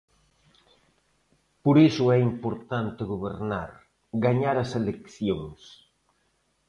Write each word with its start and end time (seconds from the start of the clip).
Por 1.63 1.75
iso 1.89 2.05
é 2.15 2.17
importante 2.31 3.01
gobernar, 3.13 3.69
gañar 4.25 4.55
as 4.63 4.71
eleccións. 4.79 5.61